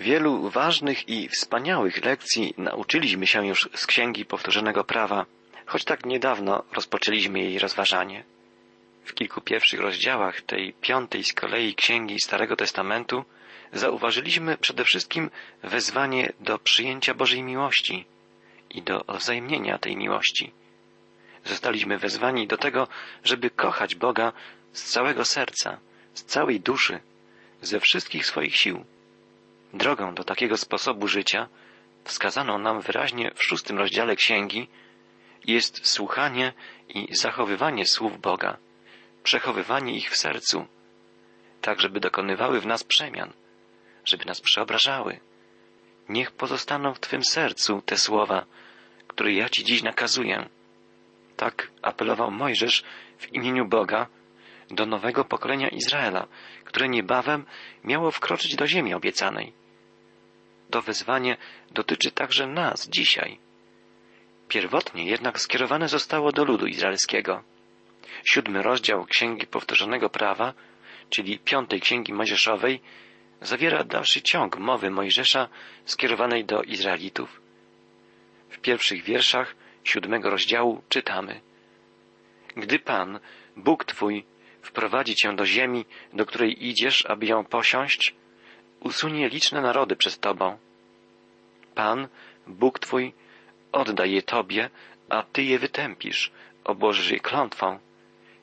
[0.00, 5.26] Wielu ważnych i wspaniałych lekcji nauczyliśmy się już z Księgi Powtórzonego Prawa,
[5.66, 8.24] choć tak niedawno rozpoczęliśmy jej rozważanie.
[9.04, 13.24] W kilku pierwszych rozdziałach tej piątej z kolei Księgi Starego Testamentu
[13.72, 15.30] zauważyliśmy przede wszystkim
[15.62, 18.04] wezwanie do przyjęcia Bożej miłości
[18.70, 20.52] i do wzajemnienia tej miłości.
[21.44, 22.88] Zostaliśmy wezwani do tego,
[23.24, 24.32] żeby kochać Boga
[24.72, 25.78] z całego serca,
[26.14, 27.00] z całej duszy,
[27.62, 28.84] ze wszystkich swoich sił.
[29.74, 31.48] Drogą do takiego sposobu życia,
[32.04, 34.68] wskazaną nam wyraźnie w szóstym rozdziale księgi,
[35.44, 36.52] jest słuchanie
[36.88, 38.56] i zachowywanie słów Boga,
[39.22, 40.66] przechowywanie ich w sercu,
[41.60, 43.32] tak żeby dokonywały w nas przemian,
[44.04, 45.20] żeby nas przeobrażały.
[46.08, 48.46] Niech pozostaną w Twym sercu te słowa,
[49.08, 50.48] które ja Ci dziś nakazuję.
[51.36, 52.84] Tak apelował Mojżesz
[53.18, 54.06] w imieniu Boga
[54.70, 56.26] do nowego pokolenia Izraela,
[56.64, 57.44] które niebawem
[57.84, 59.52] miało wkroczyć do ziemi obiecanej.
[60.70, 61.36] To wezwanie
[61.70, 63.38] dotyczy także nas dzisiaj.
[64.48, 67.42] Pierwotnie jednak skierowane zostało do ludu izraelskiego.
[68.24, 70.54] Siódmy rozdział Księgi Powtórzonego Prawa,
[71.10, 72.80] czyli piątej Księgi Mojżeszowej,
[73.40, 75.48] zawiera dalszy ciąg mowy Mojżesza
[75.84, 77.40] skierowanej do Izraelitów.
[78.50, 81.40] W pierwszych wierszach siódmego rozdziału czytamy
[82.56, 83.20] Gdy Pan,
[83.56, 84.24] Bóg Twój,
[84.68, 88.14] wprowadzi Cię do ziemi, do której idziesz, aby ją posiąść,
[88.80, 90.58] usunie liczne narody przed Tobą.
[91.74, 92.08] Pan,
[92.46, 93.12] Bóg Twój,
[93.72, 94.70] odda je Tobie,
[95.08, 96.30] a Ty je wytępisz,
[96.64, 97.78] obłożysz je klątwą.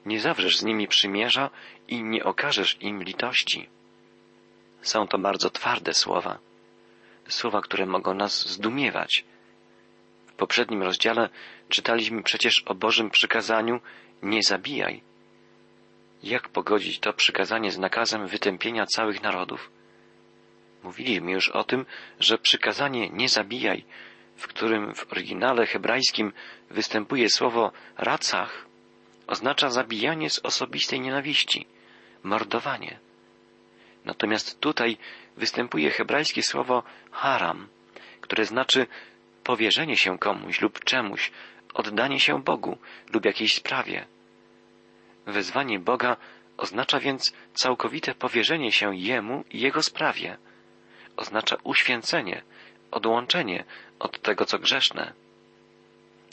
[0.06, 1.50] Nie zawrzesz z nimi przymierza
[1.88, 3.70] i nie okażesz im litości.
[4.81, 6.38] Są to bardzo twarde słowa,
[7.28, 9.23] słowa, które mogą nas zdumiewać.
[10.28, 11.30] W poprzednim rozdziale
[11.70, 13.80] czytaliśmy przecież o Bożym przykazaniu
[14.23, 15.02] nie zabijaj.
[16.26, 19.72] Jak pogodzić to przykazanie z nakazem wytępienia całych narodów?
[20.84, 21.86] Mówiliśmy już o tym,
[22.20, 23.84] że przykazanie nie zabijaj,
[24.36, 26.34] w którym w oryginale hebrajskim
[26.70, 28.66] występuje słowo racach,
[29.28, 31.66] oznacza zabijanie z osobistej nienawiści,
[32.24, 33.00] mordowanie.
[34.06, 34.97] Natomiast tutaj
[35.38, 37.68] występuje hebrajskie słowo haram,
[38.22, 38.88] które znaczy
[39.44, 41.31] powierzenie się komuś lub czemuś,
[41.74, 42.78] oddanie się Bogu
[43.13, 44.15] lub jakiejś sprawie.
[45.25, 46.18] Wezwanie Boga
[46.58, 50.38] oznacza więc całkowite powierzenie się Jemu i Jego sprawie.
[51.18, 52.41] Oznacza uświęcenie,
[52.91, 53.63] odłączenie
[54.00, 55.13] od tego, co grzeszne.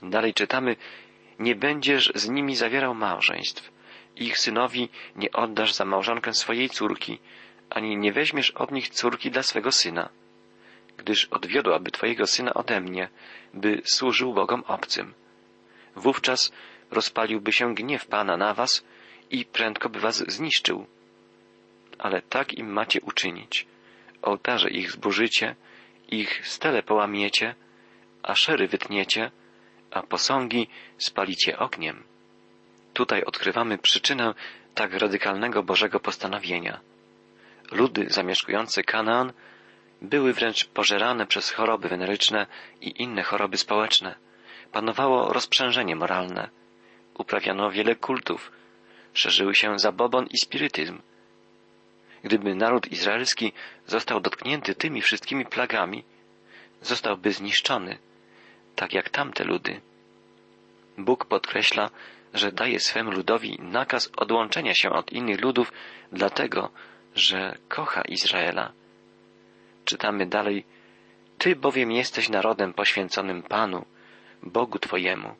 [0.02, 0.76] Dalej czytamy,
[1.38, 3.72] nie będziesz z nimi zawierał małżeństw.
[4.16, 7.18] Ich synowi nie oddasz za małżonkę swojej córki,
[7.70, 10.08] ani nie weźmiesz od nich córki dla swego syna,
[10.96, 13.08] gdyż odwiodłaby twojego syna ode mnie,
[13.54, 15.14] by służył Bogom obcym.
[15.96, 16.52] Wówczas
[16.92, 18.84] rozpaliłby się gniew Pana na was
[19.30, 20.86] i prędko by was zniszczył.
[21.98, 23.66] Ale tak im macie uczynić.
[24.22, 25.56] Ołtarze ich zburzycie,
[26.08, 27.54] ich stele połamiecie,
[28.22, 29.30] a szery wytniecie,
[29.90, 32.02] a posągi spalicie ogniem.
[32.94, 34.34] Tutaj odkrywamy przyczynę
[34.74, 36.80] tak radykalnego Bożego postanowienia.
[37.72, 39.32] Ludy zamieszkujące Kanaan
[40.02, 42.46] były wręcz pożerane przez choroby weneryczne
[42.80, 44.14] i inne choroby społeczne.
[44.72, 46.61] Panowało rozprzężenie moralne.
[47.18, 48.52] Uprawiano wiele kultów.
[49.14, 50.98] Szerzyły się zabobon i spirytyzm.
[52.24, 53.52] Gdyby naród izraelski
[53.86, 56.04] został dotknięty tymi wszystkimi plagami,
[56.82, 57.98] zostałby zniszczony,
[58.76, 59.80] tak jak tamte ludy.
[60.98, 61.90] Bóg podkreśla,
[62.34, 65.72] że daje swemu ludowi nakaz odłączenia się od innych ludów,
[66.12, 66.70] dlatego,
[67.14, 68.72] że kocha Izraela.
[69.84, 70.64] Czytamy dalej,
[71.38, 73.84] Ty bowiem jesteś narodem poświęconym Panu,
[74.42, 75.34] Bogu Twojemu.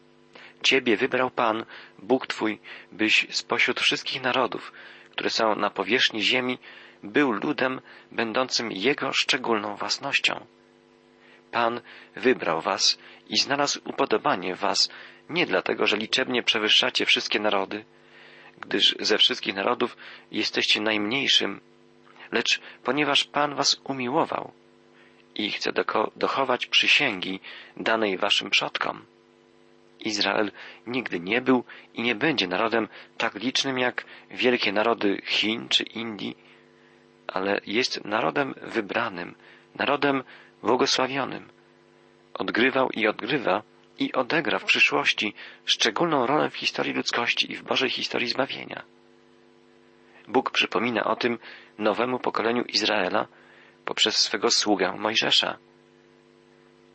[0.62, 1.64] Ciebie wybrał Pan,
[1.98, 2.58] Bóg Twój,
[2.92, 4.72] byś spośród wszystkich narodów,
[5.10, 6.58] które są na powierzchni ziemi,
[7.02, 7.80] był ludem
[8.12, 10.46] będącym Jego szczególną własnością.
[11.50, 11.80] Pan
[12.16, 14.90] wybrał Was i znalazł upodobanie Was
[15.28, 17.84] nie dlatego, że liczebnie przewyższacie wszystkie narody,
[18.60, 19.96] gdyż ze wszystkich narodów
[20.30, 21.60] jesteście najmniejszym,
[22.32, 24.52] lecz ponieważ Pan was umiłował
[25.34, 25.72] i chce
[26.16, 27.40] dochować przysięgi
[27.76, 29.04] danej waszym przodkom.
[30.06, 30.52] Izrael
[30.86, 31.64] nigdy nie był
[31.94, 32.88] i nie będzie narodem
[33.18, 36.36] tak licznym jak wielkie narody Chin czy Indii,
[37.26, 39.34] ale jest narodem wybranym,
[39.74, 40.22] narodem
[40.62, 41.48] błogosławionym.
[42.34, 43.62] Odgrywał i odgrywa
[43.98, 45.34] i odegra w przyszłości
[45.64, 48.82] szczególną rolę w historii ludzkości i w Bożej historii zbawienia.
[50.28, 51.38] Bóg przypomina o tym
[51.78, 53.26] nowemu pokoleniu Izraela
[53.84, 55.58] poprzez swego sługę Mojżesza.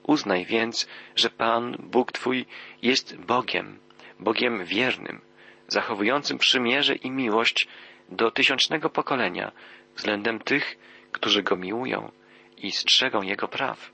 [0.07, 2.45] Uznaj więc, że Pan, Bóg Twój,
[2.81, 3.79] jest Bogiem,
[4.19, 5.21] Bogiem wiernym,
[5.67, 7.67] zachowującym przymierze i miłość
[8.09, 9.51] do tysiącznego pokolenia
[9.95, 10.77] względem tych,
[11.11, 12.11] którzy Go miłują
[12.57, 13.91] i strzegą Jego praw.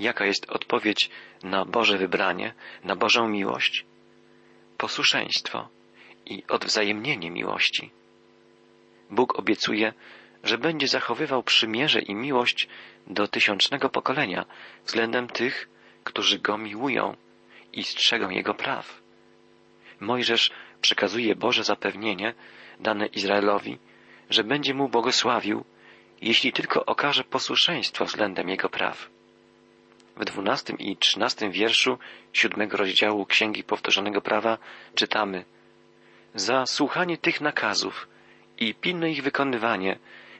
[0.00, 1.10] Jaka jest odpowiedź
[1.42, 2.54] na Boże wybranie,
[2.84, 3.84] na Bożą miłość?
[4.78, 5.68] Posłuszeństwo
[6.26, 7.90] i odwzajemnienie miłości.
[9.10, 9.92] Bóg obiecuje,
[10.44, 12.68] że będzie zachowywał przymierze i miłość
[13.06, 14.44] do tysiącznego pokolenia
[14.84, 15.68] względem tych,
[16.04, 17.16] którzy Go miłują
[17.72, 19.02] i strzegą Jego praw.
[20.00, 20.50] Mojżesz
[20.80, 22.34] przekazuje Boże zapewnienie
[22.80, 23.78] dane Izraelowi,
[24.30, 25.64] że będzie mu błogosławił,
[26.20, 29.10] jeśli tylko okaże posłuszeństwo względem Jego praw.
[30.16, 31.98] W dwunastym i trzynastym wierszu
[32.32, 34.58] siódmego rozdziału Księgi Powtórzonego Prawa
[34.94, 35.44] czytamy
[36.34, 38.08] Za słuchanie tych nakazów
[38.58, 39.98] i pilne ich wykonywanie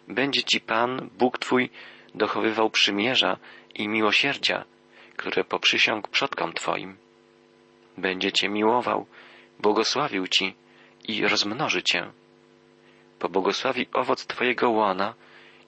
[0.08, 1.70] będzie Ci Pan, Bóg Twój,
[2.14, 3.36] dochowywał przymierza
[3.74, 4.64] i miłosierdzia,
[5.16, 6.96] które poprzysiągł przodkom Twoim.
[7.98, 9.06] Będzie Cię miłował,
[9.58, 10.54] błogosławił Ci
[11.08, 12.10] i rozmnoży Cię.
[13.18, 15.14] Pobłogosławi owoc Twojego łona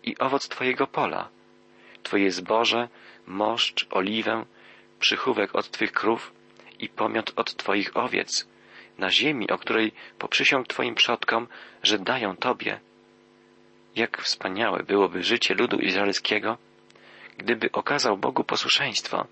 [0.02, 1.28] i owoc Twojego pola,
[2.02, 2.88] Twoje zboże,
[3.26, 4.44] moszcz, oliwę,
[5.00, 6.32] przychówek od Twych krów
[6.78, 8.48] i pomiot od Twoich owiec,
[8.98, 11.48] na ziemi, o której poprzysiąg Twoim przodkom,
[11.82, 12.80] że dają Tobie.
[13.96, 16.58] Jak wspaniałe byłoby życie ludu izraelskiego,
[17.38, 19.26] gdyby okazał Bogu posłuszeństwo.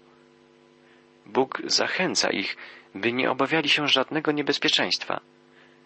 [1.26, 2.56] Bóg zachęca ich,
[2.94, 5.20] by nie obawiali się żadnego niebezpieczeństwa,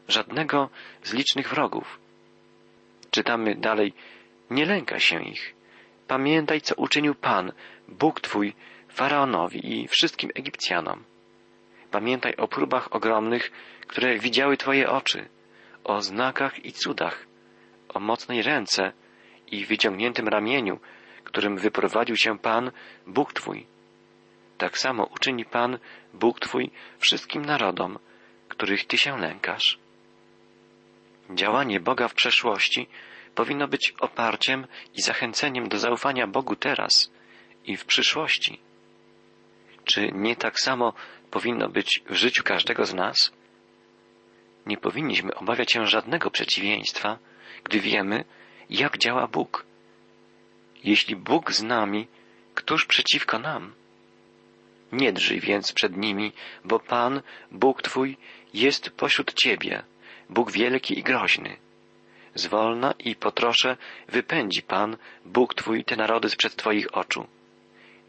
[0.09, 0.71] żadnego
[1.03, 1.99] z licznych wrogów.
[3.11, 3.93] Czytamy dalej,
[4.51, 5.55] nie lęka się ich.
[6.09, 7.53] Pamiętaj, co uczynił Pan,
[7.89, 8.55] Bóg Twój,
[8.89, 11.05] Faraonowi i wszystkim Egipcjanom.
[11.91, 13.53] Pamiętaj o próbach ogromnych,
[13.87, 15.29] które widziały Twoje oczy,
[15.85, 17.27] o znakach i cudach,
[17.95, 18.93] o mocnej ręce
[19.51, 20.81] i wyciągniętym ramieniu,
[21.25, 22.71] którym wyprowadził się Pan,
[23.07, 23.67] Bóg Twój.
[24.59, 25.79] Tak samo uczyni Pan,
[26.15, 27.99] Bóg Twój, wszystkim narodom,
[28.49, 29.79] których Ty się lękasz.
[31.31, 32.89] Działanie Boga w przeszłości
[33.35, 37.13] powinno być oparciem i zachęceniem do zaufania Bogu teraz
[37.65, 38.59] i w przyszłości.
[39.85, 40.93] Czy nie tak samo
[41.31, 43.33] powinno być w życiu każdego z nas?
[44.67, 47.19] Nie powinniśmy obawiać się żadnego przeciwieństwa,
[47.65, 48.25] gdy wiemy,
[48.71, 49.67] jak działa Bóg.
[50.85, 52.07] Jeśli Bóg z nami,
[52.55, 53.73] któż przeciwko nam?
[54.93, 56.33] Nie drżyj więc przed nimi,
[56.65, 58.17] bo Pan, Bóg Twój,
[58.55, 59.83] jest pośród Ciebie,
[60.31, 61.57] Bóg wielki i groźny.
[62.35, 63.77] Zwolna i potrosze
[64.09, 67.27] wypędzi Pan, Bóg Twój, te narody sprzed Twoich oczu.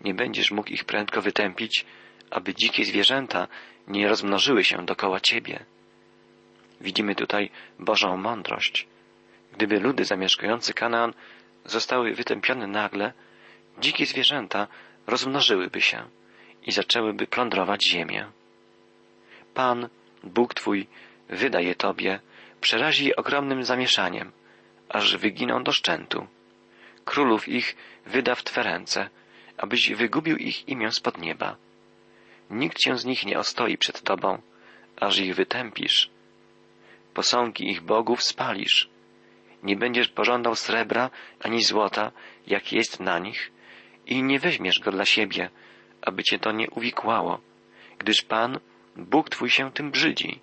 [0.04, 1.86] Nie będziesz mógł ich prędko wytępić,
[2.30, 3.48] aby dzikie zwierzęta
[3.88, 5.66] nie rozmnożyły się dokoła Ciebie.
[6.82, 8.88] Widzimy tutaj Bożą mądrość.
[9.54, 11.14] Gdyby ludy zamieszkujące Kanaan
[11.66, 13.14] zostały wytępione nagle,
[13.80, 14.68] dzikie zwierzęta
[15.08, 16.04] rozmnożyłyby się
[16.66, 18.26] i zaczęłyby plądrować ziemię.
[19.54, 19.90] Pan,
[20.24, 20.88] Bóg Twój,
[21.30, 22.20] wyda je Tobie,
[22.62, 24.32] przerazi ogromnym zamieszaniem,
[24.90, 26.28] aż wyginą do szczętu.
[27.06, 29.10] Królów ich wyda w Twe ręce,
[29.58, 31.56] abyś wygubił ich imię spod nieba.
[32.50, 34.42] Nikt się z nich nie ostoi przed Tobą,
[34.96, 36.10] aż ich wytępisz.
[37.14, 38.93] Posągi ich bogów spalisz.
[39.64, 42.12] Nie będziesz pożądał srebra ani złota,
[42.48, 43.52] jak jest na nich,
[44.06, 45.50] i nie weźmiesz go dla siebie,
[46.02, 47.40] aby cię to nie uwikłało,
[47.98, 48.60] gdyż Pan,
[48.96, 50.40] Bóg Twój się tym brzydzi.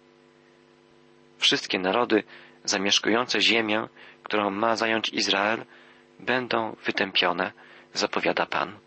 [1.39, 2.23] Wszystkie narody
[2.65, 3.89] zamieszkujące ziemię,
[4.23, 5.65] którą ma zająć Izrael,
[6.21, 7.53] będą wytępione,
[7.93, 8.79] zapowiada Pan.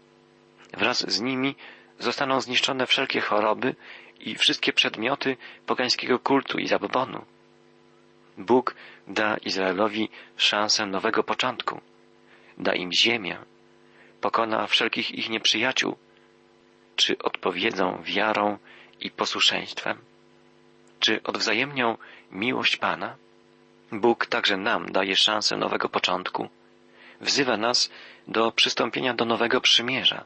[0.73, 1.55] Wraz z nimi
[1.99, 3.75] zostaną zniszczone wszelkie choroby
[4.19, 7.25] i wszystkie przedmioty pogańskiego kultu i zabobonu.
[8.37, 8.75] Bóg
[9.07, 11.81] da Izraelowi szansę nowego początku,
[12.57, 13.37] da im ziemię,
[14.21, 15.97] pokona wszelkich ich nieprzyjaciół,
[16.95, 18.57] czy odpowiedzą wiarą
[18.99, 19.97] i posłuszeństwem?
[20.99, 21.97] Czy odwzajemnią
[22.31, 23.15] miłość Pana?
[23.91, 26.49] Bóg także nam daje szansę nowego początku.
[27.21, 27.91] Wzywa nas
[28.27, 30.23] do przystąpienia do nowego przymierza.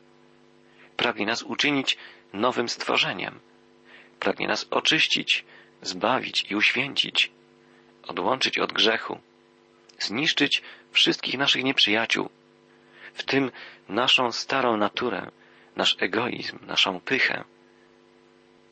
[0.98, 1.98] Pragnie nas uczynić
[2.34, 3.40] nowym stworzeniem.
[4.20, 5.46] Pragnie nas oczyścić,
[5.82, 7.32] zbawić i uświęcić,
[8.08, 9.20] odłączyć od grzechu,
[10.00, 10.62] zniszczyć
[10.92, 12.30] wszystkich naszych nieprzyjaciół,
[13.14, 13.52] w tym
[13.90, 15.32] naszą starą naturę,
[15.76, 17.44] nasz egoizm, naszą pychę.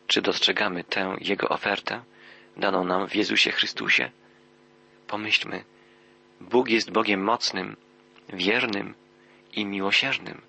[0.07, 2.03] Czy dostrzegamy tę Jego ofertę,
[2.57, 4.11] daną nam w Jezusie Chrystusie?
[5.07, 5.63] Pomyślmy,
[6.41, 7.77] Bóg jest Bogiem mocnym,
[8.33, 8.95] wiernym
[9.53, 10.41] i miłosiernym.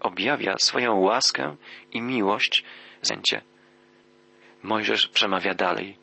[0.00, 1.56] Objawia swoją łaskę
[1.92, 2.64] i miłość
[3.02, 3.42] zęcie.
[4.62, 6.01] Mojżesz przemawia dalej.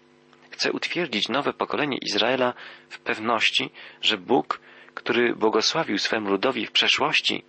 [0.60, 2.54] Chce utwierdzić nowe pokolenie Izraela
[2.90, 3.70] w pewności,
[4.02, 4.60] że Bóg,
[4.94, 7.44] który błogosławił swemu ludowi w przeszłości,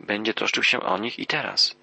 [0.00, 1.76] będzie troszczył się o nich i teraz.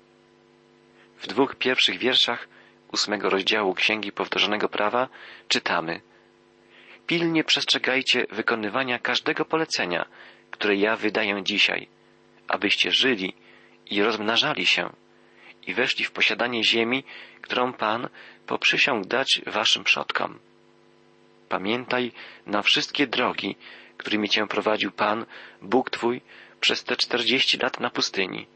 [1.18, 2.48] W dwóch pierwszych wierszach
[2.92, 5.08] ósmego rozdziału Księgi Powtórzonego Prawa
[5.48, 6.02] czytamy
[7.08, 10.06] Pilnie przestrzegajcie wykonywania każdego polecenia,
[10.52, 11.88] które ja wydaję dzisiaj,
[12.48, 13.34] abyście żyli
[13.86, 14.90] i rozmnażali się
[15.68, 17.04] i weszli w posiadanie ziemi,
[17.42, 18.10] którą Pan
[18.48, 20.40] poprzysiągł dać waszym przodkom.
[21.50, 22.12] Pamiętaj
[22.46, 23.56] na wszystkie drogi,
[23.98, 25.26] którymi cię prowadził Pan,
[25.62, 26.22] Bóg Twój,
[26.60, 28.48] przez te czterdzieści lat na pustyni,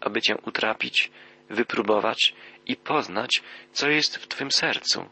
[0.00, 1.10] aby cię utrapić,
[1.50, 2.34] wypróbować
[2.66, 3.42] i poznać,
[3.72, 5.08] co jest w Twym sercu,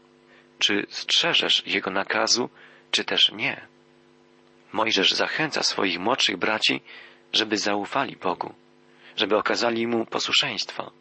[0.59, 2.49] czy strzeżesz Jego nakazu,
[2.91, 3.67] czy też nie.
[4.73, 6.81] Mojżesz zachęca swoich młodszych braci,
[7.33, 8.53] żeby zaufali Bogu,
[9.15, 10.91] żeby okazali Mu posłuszeństwo.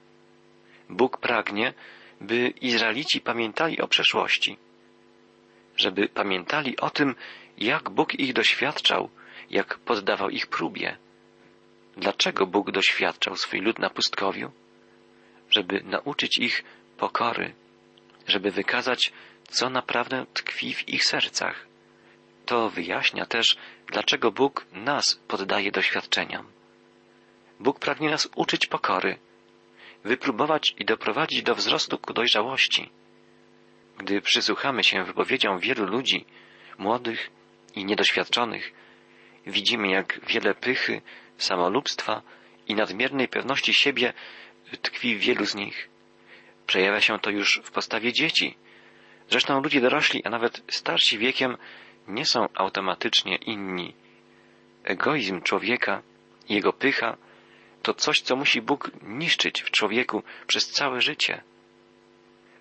[0.88, 1.74] Bóg pragnie,
[2.20, 4.56] by Izraelici pamiętali o przeszłości,
[5.78, 7.14] żeby pamiętali o tym,
[7.58, 9.10] jak Bóg ich doświadczał,
[9.50, 10.96] jak poddawał ich próbie.
[11.96, 14.50] Dlaczego Bóg doświadczał swój lud na pustkowiu?
[15.50, 16.64] Żeby nauczyć ich
[16.96, 17.54] pokory,
[18.26, 19.12] żeby wykazać,
[19.50, 21.66] co naprawdę tkwi w ich sercach.
[22.46, 23.56] To wyjaśnia też,
[23.86, 26.46] dlaczego Bóg nas poddaje doświadczeniom.
[27.60, 29.18] Bóg pragnie nas uczyć pokory,
[30.04, 32.90] wypróbować i doprowadzić do wzrostu ku dojrzałości.
[33.98, 36.24] Gdy przysłuchamy się wypowiedziom wielu ludzi,
[36.78, 37.30] młodych
[37.74, 38.72] i niedoświadczonych,
[39.46, 41.02] widzimy, jak wiele pychy,
[41.36, 42.22] samolubstwa
[42.68, 44.12] i nadmiernej pewności siebie
[44.82, 45.88] tkwi w wielu z nich.
[46.66, 48.56] Przejawia się to już w postawie dzieci.
[49.30, 51.56] Zresztą ludzie dorośli, a nawet starsi wiekiem,
[52.08, 53.94] nie są automatycznie inni.
[54.84, 56.02] Egoizm człowieka,
[56.48, 57.16] jego pycha,
[57.82, 61.42] to coś, co musi Bóg niszczyć w człowieku przez całe życie.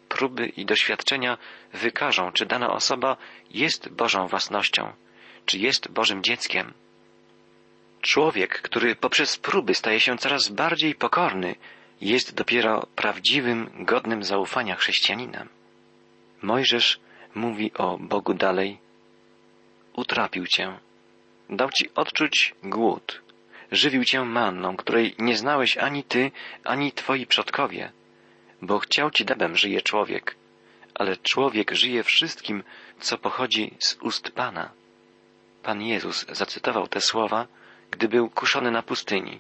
[0.10, 1.38] Próby i doświadczenia
[1.74, 3.18] wykażą, czy dana osoba
[3.52, 4.94] jest Bożą własnością,
[5.46, 6.74] czy jest Bożym dzieckiem.
[8.02, 11.56] Człowiek, który poprzez próby staje się coraz bardziej pokorny,
[12.02, 15.50] jest dopiero prawdziwym, godnym zaufania chrześcijaninem.
[16.42, 17.00] Mojżesz
[17.36, 18.78] mówi o Bogu dalej.
[19.94, 20.80] Utrapił cię,
[21.50, 23.22] dał ci odczuć głód,
[23.72, 26.32] żywił cię manną, której nie znałeś ani ty,
[26.64, 27.92] ani twoi przodkowie,
[28.62, 30.36] bo chciał ci debem żyje człowiek,
[30.96, 32.64] ale człowiek żyje wszystkim,
[33.00, 34.72] co pochodzi z ust Pana.
[35.64, 37.48] Pan Jezus zacytował te słowa,
[37.92, 39.40] gdy był kuszony na pustyni,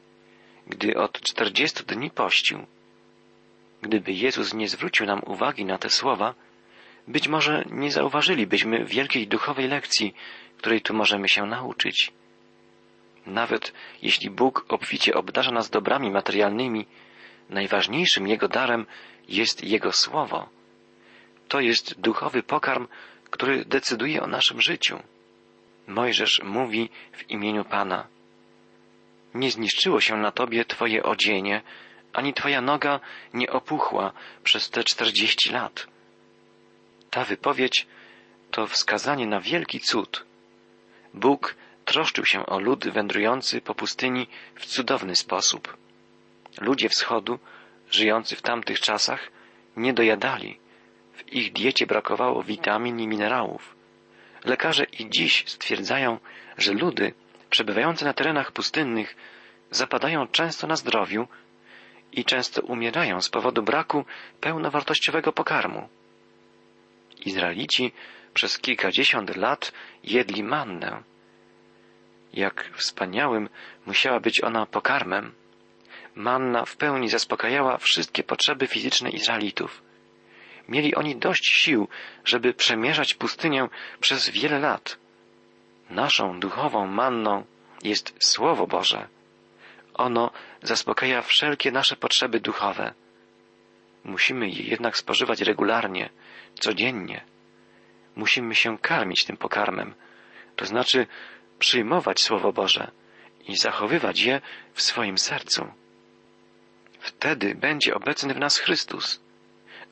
[0.67, 2.65] gdy od czterdziestu dni pościł.
[3.81, 6.33] Gdyby Jezus nie zwrócił nam uwagi na te słowa,
[7.07, 10.13] być może nie zauważylibyśmy wielkiej duchowej lekcji,
[10.57, 12.11] której tu możemy się nauczyć.
[13.25, 16.85] Nawet jeśli Bóg obficie obdarza nas dobrami materialnymi,
[17.49, 18.85] najważniejszym Jego darem
[19.27, 20.49] jest Jego Słowo.
[21.47, 22.87] To jest duchowy pokarm,
[23.29, 24.99] który decyduje o naszym życiu.
[25.87, 28.07] Mojżesz mówi w imieniu Pana.
[29.33, 31.61] Nie zniszczyło się na tobie twoje odzienie,
[32.13, 32.99] ani twoja noga
[33.33, 34.13] nie opuchła
[34.43, 35.87] przez te czterdzieści lat.
[37.09, 37.87] Ta wypowiedź
[38.51, 40.25] to wskazanie na wielki cud.
[41.13, 45.77] Bóg troszczył się o lud wędrujący po pustyni w cudowny sposób.
[46.61, 47.39] Ludzie wschodu,
[47.91, 49.31] żyjący w tamtych czasach,
[49.77, 50.59] nie dojadali.
[51.13, 53.75] W ich diecie brakowało witamin i minerałów.
[54.45, 56.19] Lekarze i dziś stwierdzają,
[56.57, 57.13] że ludy
[57.49, 59.15] przebywające na terenach pustynnych
[59.71, 61.27] zapadają często na zdrowiu
[62.11, 64.05] i często umierają z powodu braku
[64.41, 65.89] pełnowartościowego pokarmu.
[67.25, 67.91] Izraelici
[68.33, 69.71] przez kilkadziesiąt lat
[70.03, 71.03] jedli mannę,
[72.33, 73.49] jak wspaniałym
[73.85, 75.33] musiała być ona pokarmem.
[76.17, 79.81] Manna w pełni zaspokajała wszystkie potrzeby fizyczne Izraelitów.
[80.67, 81.87] Mieli oni dość sił,
[82.25, 83.67] żeby przemierzać pustynię
[83.99, 84.97] przez wiele lat.
[85.89, 87.45] Naszą duchową manną
[87.83, 89.07] jest Słowo Boże.
[89.93, 90.31] Ono
[90.61, 92.93] zaspokaja wszelkie nasze potrzeby duchowe.
[94.03, 96.09] Musimy je jednak spożywać regularnie,
[96.59, 97.21] codziennie.
[98.15, 99.93] Musimy się karmić tym pokarmem,
[100.55, 101.07] to znaczy
[101.59, 102.91] przyjmować Słowo Boże
[103.47, 104.41] i zachowywać je
[104.73, 105.71] w swoim sercu.
[107.07, 109.21] Wtedy będzie obecny w nas Chrystus.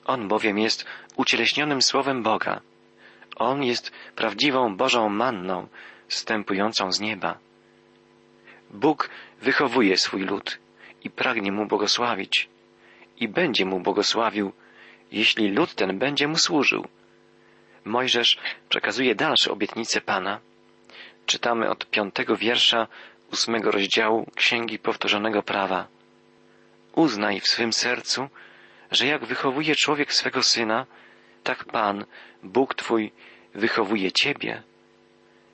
[0.06, 2.62] On bowiem jest ucieleśnionym Słowem Boga.
[3.36, 5.68] On jest prawdziwą Bożą manną,
[6.08, 7.38] wstępującą z nieba.
[8.72, 9.10] Bóg
[9.42, 10.60] wychowuje swój lud
[11.04, 12.50] i pragnie mu błogosławić.
[13.20, 14.54] I będzie mu błogosławił,
[15.12, 16.88] jeśli lud ten będzie mu służył.
[17.86, 18.38] Mojżesz
[18.70, 20.40] przekazuje dalsze obietnice Pana,
[21.26, 22.88] Czytamy od piątego wiersza
[23.32, 25.95] ósmego rozdziału Księgi Powtórzonego Prawa.
[26.96, 28.30] Uznaj w swym sercu,
[28.92, 30.86] że jak wychowuje człowiek swego syna,
[31.44, 32.06] tak Pan,
[32.44, 33.12] Bóg Twój,
[33.54, 34.64] wychowuje Ciebie.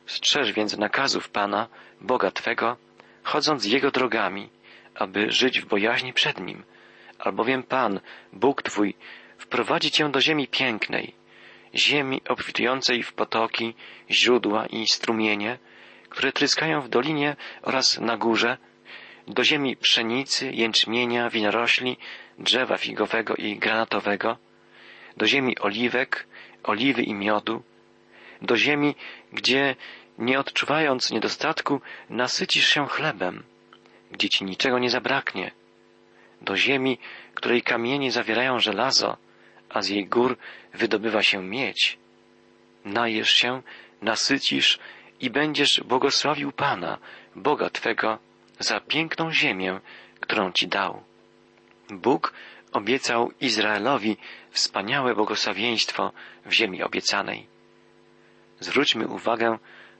[0.05, 1.67] Strzeż więc nakazów Pana,
[2.01, 2.77] Boga Twego,
[3.23, 4.49] chodząc Jego drogami,
[4.95, 6.63] aby żyć w bojaźni przed Nim,
[7.19, 7.99] albowiem Pan,
[8.33, 8.95] Bóg Twój,
[9.37, 11.15] wprowadzi Cię do ziemi pięknej,
[11.75, 13.73] ziemi obfitującej w potoki,
[14.11, 15.57] źródła i strumienie,
[16.09, 18.57] które tryskają w dolinie oraz na górze,
[19.27, 21.97] do ziemi pszenicy, jęczmienia, winorośli,
[22.39, 24.37] drzewa figowego i granatowego,
[25.17, 26.27] do ziemi oliwek,
[26.63, 27.63] oliwy i miodu,
[28.41, 28.95] do ziemi,
[29.33, 29.75] gdzie
[30.17, 33.43] nie odczuwając niedostatku, nasycisz się chlebem,
[34.11, 35.51] gdzie ci niczego nie zabraknie,
[36.41, 36.97] do ziemi,
[37.33, 39.17] której kamienie zawierają żelazo,
[39.69, 40.37] a z jej gór
[40.73, 41.97] wydobywa się miedź.
[42.85, 43.61] Najesz się,
[44.01, 44.79] nasycisz
[45.19, 46.97] i będziesz błogosławił Pana,
[47.35, 48.19] Boga Twego,
[48.63, 49.79] za piękną ziemię,
[50.19, 51.03] którą Ci dał.
[51.89, 52.33] Bóg
[52.71, 54.17] obiecał Izraelowi
[54.51, 56.11] wspaniałe błogosławieństwo
[56.45, 57.47] w ziemi obiecanej.
[58.59, 59.57] Zwróćmy uwagę,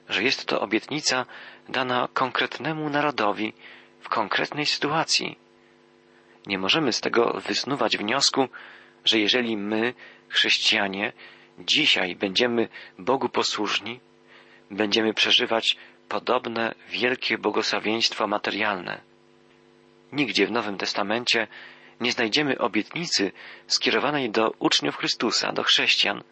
[0.08, 1.26] że jest to obietnica
[1.68, 3.52] dana konkretnemu narodowi
[4.00, 5.38] w konkretnej sytuacji.
[6.46, 8.48] Nie możemy z tego wysnuwać wniosku,
[9.04, 9.94] że jeżeli my,
[10.28, 11.12] chrześcijanie,
[11.58, 14.00] dzisiaj będziemy Bogu posłuszni,
[14.70, 15.76] będziemy przeżywać
[16.12, 19.00] podobne wielkie błogosławieństwo materialne.
[20.12, 21.46] Nigdzie w Nowym Testamencie
[22.00, 23.32] nie znajdziemy obietnicy
[23.66, 26.22] skierowanej do uczniów Chrystusa, do chrześcijan,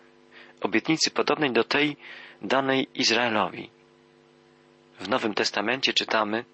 [0.61, 1.97] obietnicy podobnej do tej
[2.43, 3.71] danej Izraelowi.
[5.01, 6.45] W Nowym Testamencie czytamy,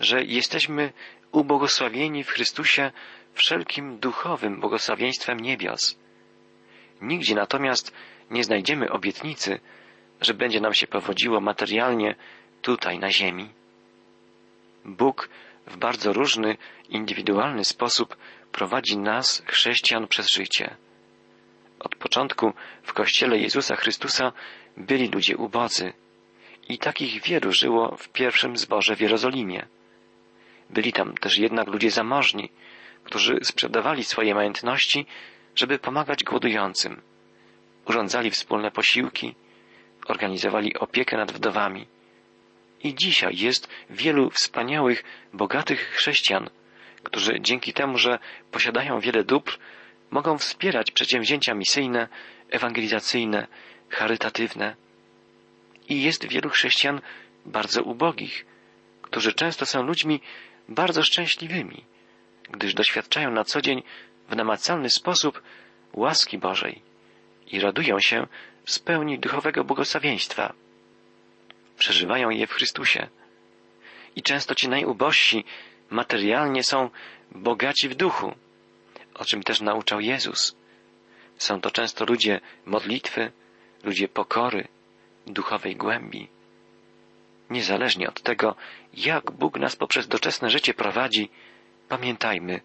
[0.00, 0.92] że jesteśmy
[1.32, 2.90] ubłogosławieni w Chrystusie
[3.34, 5.98] wszelkim duchowym błogosławieństwem niebios.
[7.00, 7.92] Nigdzie natomiast
[8.30, 9.60] nie znajdziemy obietnicy,
[10.20, 12.14] że będzie nam się powodziło materialnie
[12.62, 13.48] tutaj na ziemi.
[14.84, 15.28] Bóg
[15.66, 16.56] w bardzo różny,
[16.88, 18.16] indywidualny sposób
[18.52, 20.76] prowadzi nas, chrześcijan, przez życie.
[21.78, 24.32] Od początku w Kościele Jezusa Chrystusa
[24.76, 25.92] byli ludzie ubodzy
[26.68, 29.66] i takich wielu żyło w pierwszym zborze w Jerozolimie.
[30.70, 32.50] Byli tam też jednak ludzie zamożni,
[33.04, 35.06] którzy sprzedawali swoje majątności,
[35.54, 37.02] żeby pomagać głodującym.
[37.84, 39.34] Urządzali wspólne posiłki,
[40.06, 41.86] organizowali opiekę nad wdowami.
[42.86, 46.50] I dzisiaj jest wielu wspaniałych, bogatych chrześcijan,
[47.02, 48.18] którzy dzięki temu, że
[48.50, 49.58] posiadają wiele dóbr,
[50.10, 52.08] mogą wspierać przedsięwzięcia misyjne,
[52.50, 53.46] ewangelizacyjne,
[53.88, 54.76] charytatywne.
[55.88, 57.00] I jest wielu chrześcijan
[57.46, 58.46] bardzo ubogich,
[59.02, 60.20] którzy często są ludźmi
[60.68, 61.84] bardzo szczęśliwymi,
[62.50, 63.82] gdyż doświadczają na co dzień
[64.28, 65.42] w namacalny sposób
[65.92, 66.82] łaski Bożej
[67.46, 68.26] i radują się
[68.66, 70.65] z pełni duchowego błogosławieństwa.
[71.78, 73.08] Przeżywają je w Chrystusie.
[74.16, 75.44] I często ci najubożsi
[75.90, 76.90] materialnie są
[77.32, 78.34] bogaci w duchu,
[79.14, 80.56] o czym też nauczał Jezus.
[81.38, 83.32] Są to często ludzie modlitwy,
[83.84, 84.68] ludzie pokory,
[85.26, 86.28] duchowej głębi.
[87.50, 88.56] Niezależnie od tego,
[88.94, 91.30] jak Bóg nas poprzez doczesne życie prowadzi,
[91.88, 92.60] pamiętajmy,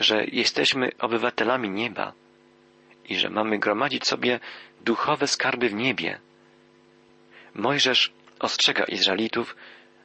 [0.00, 2.12] że jesteśmy obywatelami nieba
[3.08, 4.40] i że mamy gromadzić sobie
[4.80, 6.20] duchowe skarby w niebie.
[7.54, 9.56] Mojżesz ostrzega Izraelitów,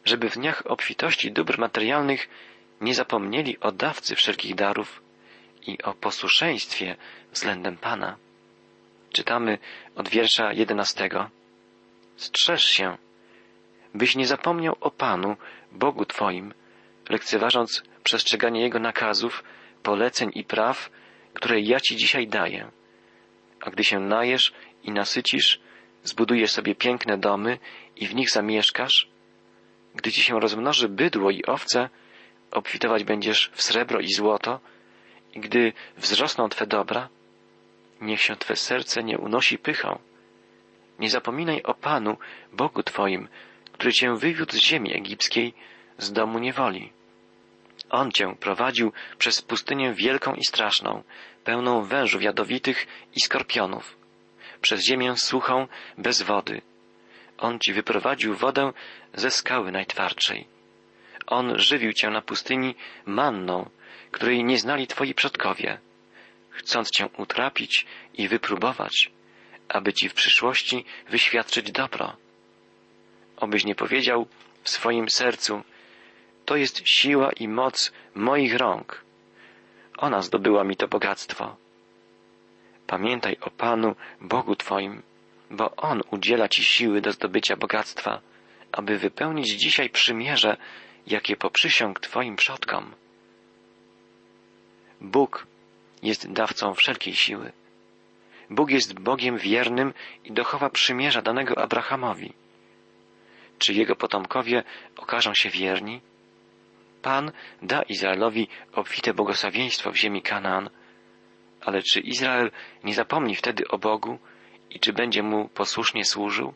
[0.05, 2.29] żeby w dniach obfitości dóbr materialnych
[2.81, 5.01] nie zapomnieli o dawcy wszelkich darów
[5.67, 6.95] i o posłuszeństwie
[7.31, 8.17] względem Pana.
[9.13, 9.57] Czytamy
[9.95, 11.29] od wiersza jedenastego.
[12.15, 12.97] Strzeż się,
[13.93, 15.35] byś nie zapomniał o Panu,
[15.71, 16.53] Bogu Twoim,
[17.09, 19.43] lekceważąc przestrzeganie Jego nakazów,
[19.83, 20.89] poleceń i praw,
[21.33, 22.71] które ja Ci dzisiaj daję.
[23.61, 25.59] A gdy się najesz i nasycisz,
[26.07, 27.59] zbudujesz sobie piękne domy
[27.95, 29.07] i w nich zamieszkasz,
[29.95, 31.89] gdy Ci się rozmnoży bydło i owce,
[32.51, 34.59] obfitować będziesz w srebro i złoto,
[35.33, 37.09] i gdy wzrosną Twe dobra,
[38.01, 39.99] niech się Twe serce nie unosi pychą.
[40.99, 42.17] Nie zapominaj o Panu,
[42.53, 43.27] Bogu Twoim,
[43.71, 45.53] który Cię wywiódł z ziemi egipskiej,
[45.97, 46.93] z domu niewoli.
[47.89, 51.03] On Cię prowadził przez pustynię wielką i straszną,
[51.43, 53.97] pełną wężów jadowitych i skorpionów,
[54.61, 55.67] przez ziemię suchą,
[55.97, 56.61] bez wody.
[57.37, 58.73] On Ci wyprowadził wodę
[59.13, 60.47] ze skały najtwardszej.
[61.27, 63.69] On żywił Cię na pustyni manną,
[64.11, 65.77] której nie znali Twoi przodkowie,
[66.49, 69.11] chcąc Cię utrapić i wypróbować,
[69.69, 72.15] aby Ci w przyszłości wyświadczyć dobro.
[73.37, 74.27] Obyś nie powiedział
[74.63, 75.63] w swoim sercu,
[76.45, 79.03] to jest siła i moc moich rąk.
[79.97, 81.55] Ona zdobyła mi to bogactwo.
[82.87, 85.01] Pamiętaj o Panu, Bogu Twoim,
[85.51, 88.21] bo On udziela Ci siły do zdobycia bogactwa,
[88.71, 90.57] aby wypełnić dzisiaj przymierze,
[91.07, 92.95] jakie poprzysiąg Twoim przodkom.
[95.01, 95.47] Bóg
[96.03, 97.51] jest dawcą wszelkiej siły.
[98.49, 102.33] Bóg jest Bogiem wiernym i dochowa przymierza danego Abrahamowi.
[103.59, 104.63] Czy jego potomkowie
[104.97, 106.01] okażą się wierni?
[107.01, 110.69] Pan da Izraelowi obfite błogosławieństwo w ziemi Kanaan,
[111.67, 112.51] ale czy Izrael
[112.83, 114.19] nie zapomni wtedy o Bogu
[114.69, 116.53] i czy będzie mu posłusznie służył?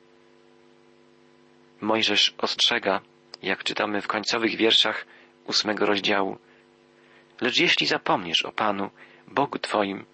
[1.81, 3.01] Mojżesz ostrzega,
[3.43, 5.05] jak czytamy w końcowych wierszach
[5.45, 6.37] ósmego rozdziału.
[7.41, 8.89] Lecz jeśli zapomniesz o Panu,
[9.27, 10.05] Bogu Twoim,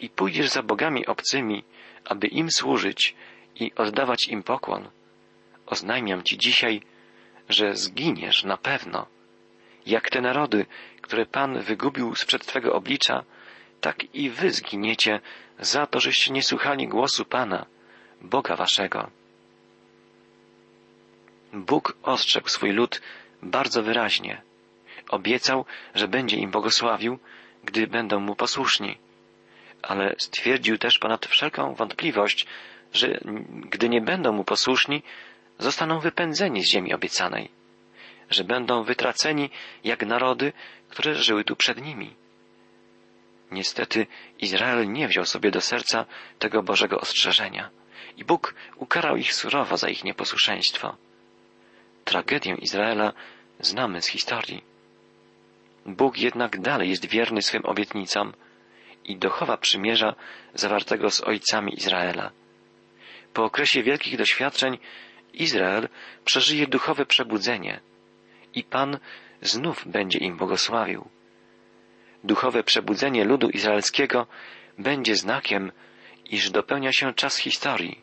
[0.00, 1.64] i pójdziesz za bogami obcymi,
[2.04, 3.14] aby im służyć
[3.54, 4.88] i oddawać im pokłon,
[5.66, 6.82] oznajmiam Ci dzisiaj,
[7.48, 9.06] że zginiesz na pewno.
[9.86, 10.66] Jak te narody,
[11.00, 13.24] które Pan wygubił sprzed Twego oblicza,
[13.84, 15.20] tak i wy zginiecie
[15.58, 17.66] za to, żeście nie słuchali głosu Pana,
[18.20, 19.10] Boga Waszego.
[21.52, 23.00] Bóg ostrzegł swój lud
[23.42, 24.42] bardzo wyraźnie.
[25.08, 27.18] Obiecał, że będzie im błogosławił,
[27.64, 28.98] gdy będą mu posłuszni.
[29.82, 32.46] Ale stwierdził też ponad wszelką wątpliwość,
[32.92, 33.20] że
[33.70, 35.02] gdy nie będą mu posłuszni,
[35.58, 37.50] zostaną wypędzeni z ziemi obiecanej,
[38.30, 39.50] że będą wytraceni
[39.84, 40.52] jak narody,
[40.88, 42.23] które żyły tu przed nimi.
[43.54, 44.06] Niestety
[44.38, 46.06] Izrael nie wziął sobie do serca
[46.38, 47.70] tego Bożego ostrzeżenia
[48.16, 50.96] i Bóg ukarał ich surowo za ich nieposłuszeństwo.
[52.04, 53.12] Tragedię Izraela
[53.60, 54.64] znamy z historii.
[55.86, 58.32] Bóg jednak dalej jest wierny swym obietnicom
[59.04, 60.14] i dochowa przymierza
[60.54, 62.30] zawartego z ojcami Izraela.
[63.32, 64.78] Po okresie wielkich doświadczeń
[65.32, 65.88] Izrael
[66.24, 67.80] przeżyje duchowe przebudzenie
[68.54, 68.98] i Pan
[69.42, 71.08] znów będzie im błogosławił.
[72.24, 74.26] Duchowe przebudzenie ludu izraelskiego
[74.78, 75.72] będzie znakiem,
[76.30, 78.00] iż dopełnia się czas historii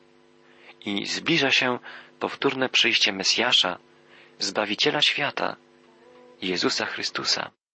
[0.85, 1.79] i zbliża się
[2.19, 3.77] powtórne przyjście Mesjasza,
[4.39, 5.55] Zbawiciela świata,
[6.41, 7.51] Jezusa Chrystusa.